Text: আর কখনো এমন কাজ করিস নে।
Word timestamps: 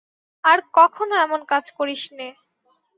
আর 0.43 0.59
কখনো 0.77 1.13
এমন 1.25 1.41
কাজ 1.51 1.65
করিস 1.77 2.03
নে। 2.17 2.27